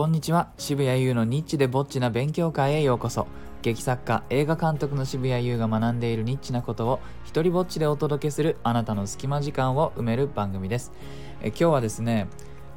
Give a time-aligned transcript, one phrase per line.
[0.00, 0.48] こんにちは。
[0.56, 3.26] 渋谷優のニッチでぼっちな勉強会へようこそ。
[3.60, 10.90] 劇作家映画監督の渋谷優が学んでいるニッチなことを一人ぼっちでお届けするあなたの隙間時間を埋める番組です。
[11.42, 12.28] え今日はですね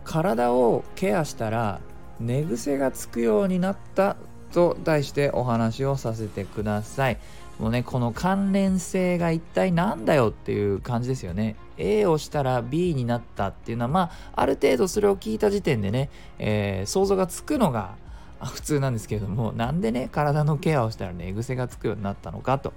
[0.04, 1.80] 体をケアしたら
[2.20, 4.18] 寝癖がつくようになった
[4.52, 7.20] と題してお話をさせてください。
[7.58, 11.56] もうねこの関連性が一体何だよっていう感じですよね。
[11.78, 17.96] A をしたら B になったっていうのはまあある程度それを聞いた時点でね、えー、想像がつくのが
[18.42, 22.74] 普通なんですけれどもなんでね体のケアをしたら寝、ね、癖がつくようになったのかと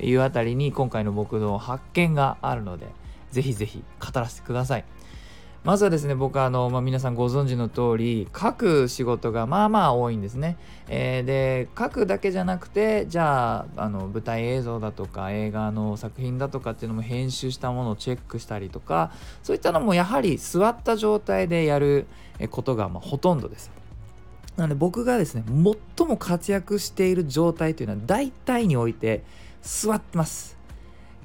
[0.00, 2.86] いうあたりに今回の僕の発見があるので
[3.30, 4.84] ぜひぜひ語らせてください。
[5.66, 10.58] まずはですね僕はあの、まあ、皆さんご存知の通り書く仕事がまあまあ多いんですね、
[10.88, 19.10] えー、で書くだけじゃなくてじゃああの舞台映像だとか映画の作品だとかっていうのも編集したものをチェックしたりとか
[19.42, 22.06] そういったのもやはり座った状態でやる
[22.52, 23.72] ことがまほとんどです。
[24.56, 25.42] なので僕がですね
[25.98, 29.24] 最も活躍している状態というのは大体において
[29.62, 30.55] 座ってます。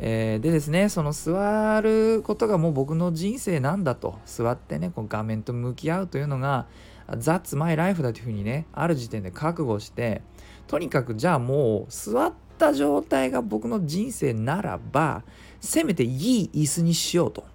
[0.03, 6.65] えー、でですねその座ることがもう僕の人生なんだと座ってねこう画面と向き合うというのが
[7.07, 10.23] That's my life だというふうにねある時点で覚悟して
[10.65, 15.23] とにかくじゃあもう座った状態が僕の人生ならば
[15.59, 17.45] せめていい椅子にしようと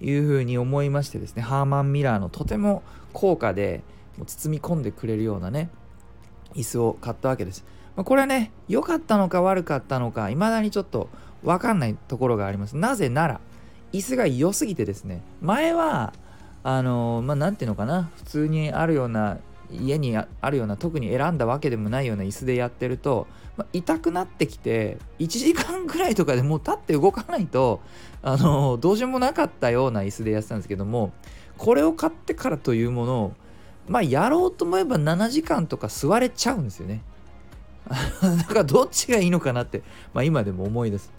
[0.00, 3.82] いうふうに思いましてですねハーマン・ミラーのとても高価で
[4.26, 5.70] 包み込んでくれるようなね
[6.54, 7.64] 椅子を買ったわけです。
[7.96, 11.08] これはね良かったのか悪かったのか未だにちょっと
[11.44, 12.76] 分かんないところがあります。
[12.76, 13.40] なぜなら、
[13.92, 16.12] 椅子が良すぎてですね、前は、
[16.62, 19.38] あのまあ、なんていうのかな、普通にあるような、
[19.70, 27.80] 家にあるような、特に選んだわけでもないような椅子でやってると、まあ、痛くなってきて、1時間ぐらいとかでもう立って動かないと、
[28.22, 31.12] あのどうしようもなかったような椅子でやってたんですけども、
[31.56, 33.32] これを買ってからというものを、
[33.86, 37.02] まあ、やろうと思えば7時間とか座れちゃうんですよね。
[37.86, 39.82] だからどっちがいいのかなって、
[40.14, 41.12] まあ、今でも思いです。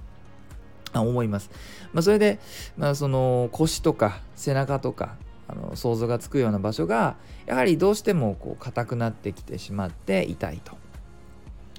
[1.01, 1.49] 思います。
[1.93, 2.39] まあ、それで、
[2.77, 5.15] まあ、その腰とか背中とか
[5.47, 10.77] あの想像がつくような場所がやはりどうしてもこう硬くなってきてしまって痛いと。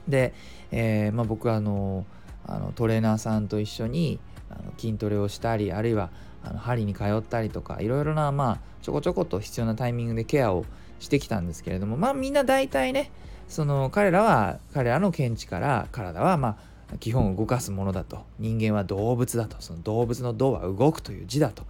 [0.09, 0.35] で、
[0.71, 2.07] えー、まあ、僕はあの
[2.47, 6.11] あのトレーナーさんと一緒にあの筋トレをしたりあるいは
[6.45, 10.65] あの針に通ったりとかいろいろなまあちょこちょこと必要なタイミングでケアを
[11.01, 13.11] してきたんですけれどもまあみんな大体ね
[13.49, 16.57] その彼らは彼らの見地から体はまあ
[17.01, 18.25] 基本動かすものだと。
[18.39, 19.57] 人間は動物だと。
[19.61, 21.65] その動物の動は動くという字だと。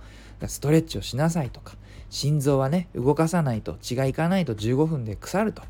[0.46, 1.74] ストレッチをしなさいとか。
[2.10, 3.76] 心臓はね動かさないと。
[3.80, 4.54] 血がいかないと。
[4.54, 5.62] 15分で腐ると。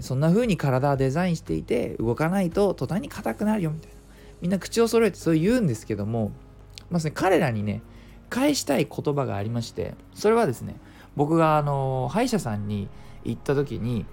[0.00, 2.74] そんな風に体はデザインしていて動かないと。
[2.74, 4.02] 途端に硬くなるよみたいな。
[4.42, 6.32] みんな口を揃えてそう言うんですけども
[6.90, 7.80] まずね彼らにね
[8.28, 10.74] 返したい言葉がありましてそれはですね
[11.14, 12.88] 僕があの歯医者さんに
[13.24, 14.04] 行った時に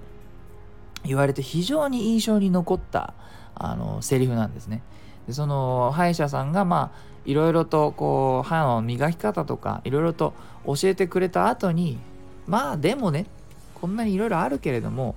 [1.06, 3.14] 言われて非常に印象に残った
[3.56, 4.82] あのセリフなんですね。
[5.28, 10.34] でその歯医者さんがまあいろいろとこう歯の磨き方とかいろいろと
[10.66, 12.00] 教えてくれた後に
[12.48, 13.28] まあでもね
[13.76, 15.16] こんなにいろいろあるけれども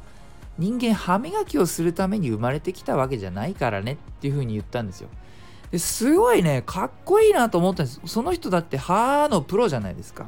[0.59, 5.09] 人間歯磨きをするために生まれてきたわけじゃないからねっていうふうに言ったんですよ。
[5.71, 10.27] ですごいねかっこいいなと思ったんですその人だって歯のプロじゃないですか。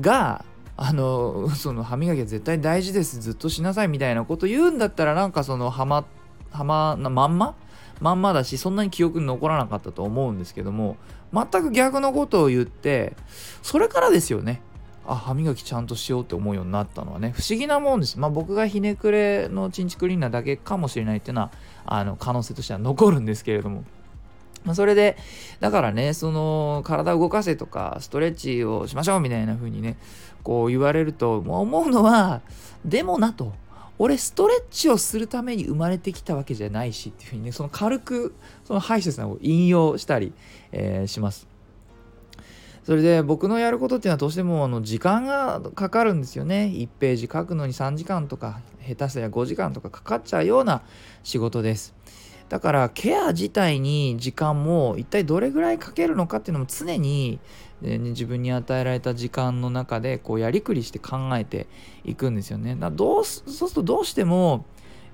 [0.00, 0.44] が
[0.80, 3.20] あの その歯磨きは絶対大事です。
[3.20, 6.04] ずっとしなさいみたいなこと言うんだったらなんかそのハマ
[6.50, 7.54] ハマなまんま？
[8.00, 10.96] まんまだしそんなに記憶に残らなかったと思うんですけども
[11.34, 13.16] 全く逆のことを言って
[13.60, 14.62] それからですよね。
[15.04, 17.32] あ歯磨きちゃんとしようって思うようになったのはね。
[17.34, 18.20] 不思議なもんです。
[18.20, 21.50] まあ僕がひねくれのチンチクリーナーだけかもしれないっていうのは
[21.86, 23.82] あの可能性としては残るんですけれども。
[24.64, 25.16] ま、それで、
[25.60, 29.96] だからね、その、体を動かせとか、ストレッチをしましょうみたいな風にね、
[30.42, 32.42] こう言われると、もう思うのは、
[32.84, 33.52] でもなと、
[33.98, 40.32] 俺ストレッチをするために生まれてきたわけじゃないしっていうふうにね、その軽く、その歯医者さんを引用したり、
[40.72, 41.48] えー、します。
[42.88, 46.72] それで僕のやることっていうのはどうしてもあの時間がかかるんですよね。
[46.72, 50.80] 1ページ書くのに3時間とか下手したら5時間とかかかっちゃうような
[51.22, 51.94] 仕事です。
[52.48, 57.40] だからケア自体に時間も一体どれぐらいかけるのかっていうのも常に、
[57.82, 61.66] ね、自分に与えられた時間の中でこうやりくりして考えて
[62.04, 62.74] いくんですよね。
[62.74, 64.64] だどうそうするとどうしても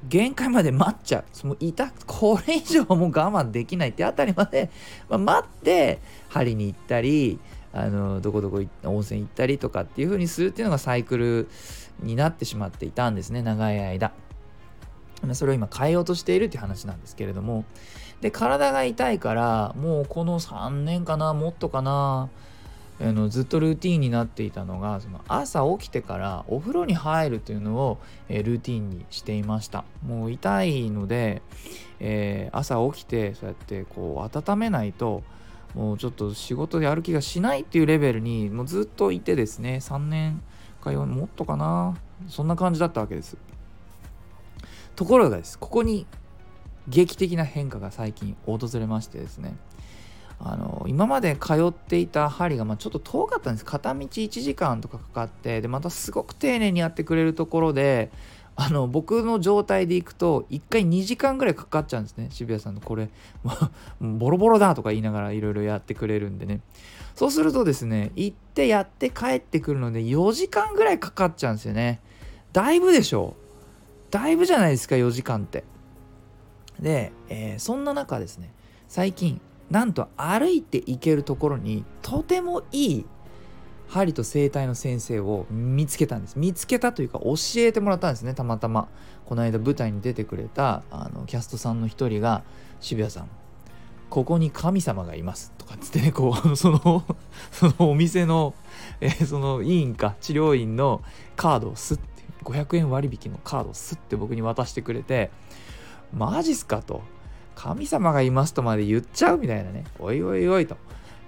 [0.08, 1.24] 限界まで待っちゃう。
[1.32, 4.70] その痛これ以上もう我慢できないってあたりまで、
[5.08, 5.98] まあ、待って
[6.28, 7.38] 針に行ったり
[7.72, 11.48] あのどこどこ温泉行ったりとかっていう風にするっていうのがサイクル
[12.00, 14.12] になってしまっていたんですね長い間。
[15.32, 17.64] それを今変えようとしているっていう話なんですけれども
[18.20, 22.28] で体が痛いからもうこの3年かなもっとかな
[23.00, 27.98] あのずっとルーティンになっていたのがその朝起きてからお風呂に入るというのを、
[28.28, 29.84] えー、ルーティンにしていました。
[30.06, 31.42] もう痛いので、
[31.98, 35.24] えー、朝起きてそうやってこう温めないと
[35.74, 40.40] もうちょっと仕事でやる気がしないっていうレベルにもうずっといてですね3年
[40.80, 41.96] か4もっとかな
[42.28, 43.36] そんな感じだったわけです。
[44.96, 46.06] ところがですここに
[46.88, 49.56] 劇的な変化が最近訪れましてですね
[50.40, 53.64] あの今まで通っていた針がまちょっと遠かったんです。
[53.64, 58.10] 片道1時間とかかかってでまたすごく丁寧にやってくれるところで
[58.56, 62.80] あの僕の状態で行くと1回2時間ぐらいかかっちゃうんですね渋谷さんの。
[62.80, 63.08] これ
[64.00, 66.60] ボロボロだとか言いながらいろいろやってくれるんでね。
[67.14, 72.00] そうするとですね行ってやって帰ってくるので4時間ぐらいかかっちゃうんですよね。
[72.52, 73.34] だいぶでしょ。
[74.14, 75.64] だいぶじゃないですか4時間って。
[76.78, 78.52] で、えー、そんな中ですね
[78.88, 79.40] 最近
[79.70, 83.06] なんと歩いて行けるところにとてもいい
[83.88, 86.38] 針と整体の先生を見つけたんです。
[86.38, 88.86] 見つけたというか教えてもらったんですねたまたま。
[89.26, 92.44] この間舞台に出てくれたあのキャストさんの一人が
[92.78, 93.28] 「渋谷さん
[94.10, 97.04] ここに神様がいます」とかっつってねこうその
[97.50, 98.54] そのお店の、
[99.00, 101.02] えー、その委員か治療院の
[101.34, 102.13] カードをスッて
[102.44, 105.30] 500円割引のカードをスッて僕に渡してくれて
[106.12, 107.02] マジっすかと。
[107.54, 109.84] 神様がいますとまで言っちゃうみたいなね。
[109.98, 110.76] おいおいおいと。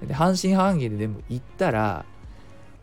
[0.03, 2.05] で半信半疑ででも行ったら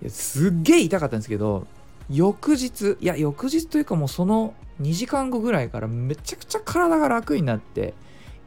[0.08, 1.68] すっげえ痛かったんですけど
[2.10, 7.94] 翌日いや翌日というかもうその2時間後ぐらいからめちゃくちゃ体が楽になって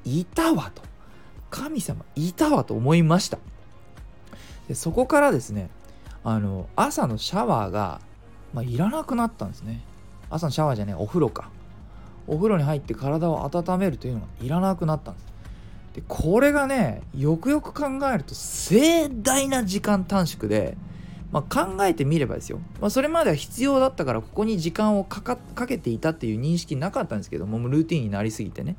[0.05, 0.83] いたわと。
[1.51, 3.39] 神様いたわと思いました。
[4.69, 5.71] でそこからですね
[6.25, 8.01] あの朝のシャワーが、
[8.57, 9.83] まあ、いらなくなったんですね。
[10.31, 11.51] 朝のシャワーじゃねお風呂か。
[12.27, 15.27] お風呂に入って体を温めるというのがいらなくなったんです。
[15.97, 20.79] でこれがねよくよく考えると盛大な時間短縮で
[21.33, 25.37] まあ、考えてみればですよ、まあ、それまでは必要だったからここに時間をか
[25.67, 28.77] けていたっていう認識なかったんですけどもルーティンになりすぎてね。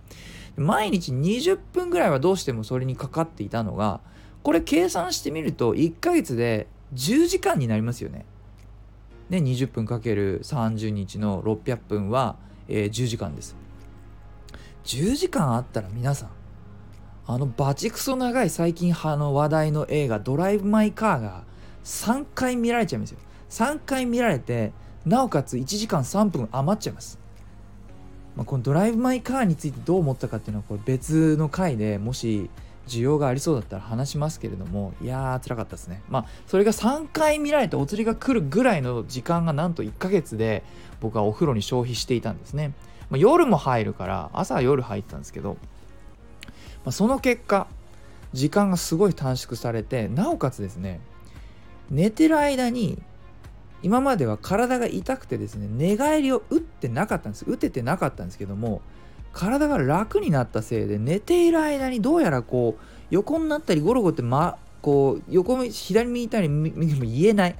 [0.55, 3.99] 毎日20分ぐらいはどうしてもそれにかかっていたのが
[4.41, 8.25] これ計算してみると1ヶ月で10時間になりますよね。
[9.29, 12.37] ね20分かける30日の600分は、
[12.67, 13.55] えー、10時間です。
[14.87, 16.29] 10時間あったら皆さん
[17.29, 21.43] あのバチクソ長い最近あの話題の映画「ドライブ・マイ・カー」が
[21.83, 23.17] 3回見られちゃいますよ
[23.49, 24.71] 3回見られて
[25.05, 27.19] なおかつ1時間3分余っちゃいます、
[28.37, 32.49] まあ、このドライブ・マイ・カーについてどう思ったかっていうのはこれ別の回でもし
[32.87, 36.01] 需要がありそうだったら話しますけれどもいやー辛かったですね。
[36.09, 40.63] まあそれが3回見られてお釣りが来るぐらいの時間がなんと1ヶ月で
[40.99, 42.73] 僕はお風呂に消費していたんですね、
[43.09, 45.57] まあ、夜も入るから朝は夜入ったんですけど、
[46.83, 47.67] まあ、その結果
[48.33, 50.99] 時間がすごい短縮されてなおかつですね
[51.89, 53.01] 寝てる間に
[53.83, 57.45] 今までは体が痛くてですね寝返りを打ってなかったんです。
[57.47, 58.81] 打ててなかったんですけども
[59.33, 67.55] 体が楽になったせいで寝ている間にどうやらこう横になったりゴロゴロって、ま、こう横左右たり右も言えない。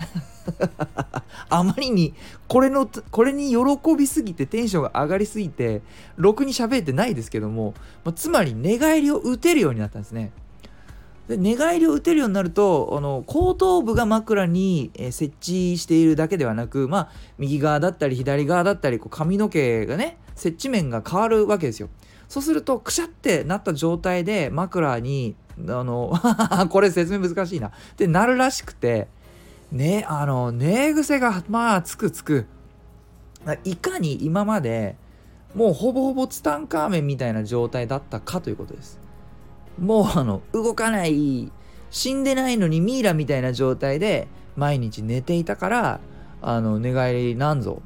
[1.49, 2.13] あまりに
[2.47, 5.81] これのこれに喜びすぎてテンションが上がりすぎて
[6.15, 7.73] ろくに喋ってないですけども、
[8.05, 10.31] まつまり寝返りを打てるようになったんですね。
[11.27, 21.89] で寝返りを打てるようになるとあの後頭部が枕に、え、設置しているだけではなく、まあ、右側だったり左側だったりこう髪の毛がね接地面が変わるわけですよ。
[22.29, 25.35] そうするとくしゃってなった状態で枕に
[25.67, 26.13] あの
[26.69, 29.07] これ説明難しいなってなるらしくて
[29.71, 32.45] ねあの寝癖がまあつくつく
[33.63, 34.97] いかに今まで
[35.55, 38.99] もうほぼほぼツタンカーメンみたいな状態だったかということです。
[39.79, 41.51] もうあの動かない
[41.89, 45.99] 死んでないのにミイラみたいな状態で毎日寝ていたから
[46.41, 47.81] あの寝返りなんぞ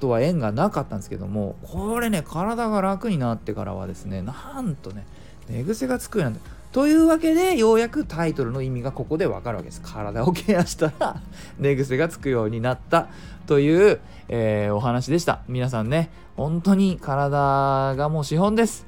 [0.00, 5.06] とは縁がなかったんですけどもこれね体が楽になってからはですねなんとね
[5.48, 9.80] 寝癖がつくようになってというわけでようやくタイトルの意味がここでわかるわけです。
[9.80, 11.22] 体をケアしたら
[11.56, 13.06] 寝癖がつくようになった。
[13.46, 15.42] という、えー、お話でした。
[15.46, 18.86] 皆さんね本当に体がもう資本です。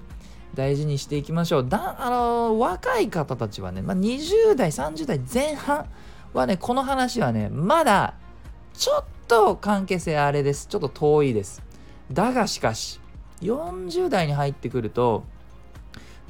[0.56, 1.68] 大事にしていきましょう。
[1.68, 5.86] だあの若い方たちはね、まあ、20代、30代前半
[6.32, 8.14] はね、この話はね、まだ
[8.74, 10.66] ちょっとと関係性あれです。
[10.68, 11.62] ちょっと遠いです。
[12.12, 13.00] だがしかし、
[13.42, 15.24] 40代に入ってくると、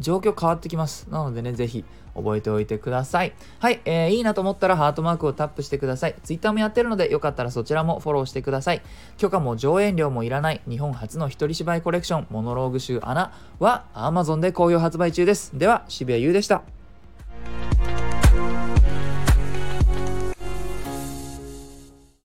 [0.01, 1.09] 状況変わってきます。
[1.11, 1.85] なのでね、ぜひ
[2.15, 3.35] 覚えておいてください。
[3.61, 6.15] はい、えー、いいなと思ったらハートマークをタップしてください。
[6.23, 8.83] Twitter もやってるので、よかったらそちらもフォローしてください。
[9.17, 15.57] 許可も上演料もいらない日本初の一人芝居コレクション、モノローグ集アナは Amazon で好評発売中です。
[15.57, 16.76] では、渋谷優でした。